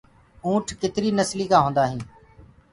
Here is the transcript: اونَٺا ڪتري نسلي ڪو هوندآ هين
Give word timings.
اونَٺا 0.45 0.73
ڪتري 0.81 1.09
نسلي 1.19 1.45
ڪو 1.51 1.57
هوندآ 1.63 1.83
هين 1.91 2.01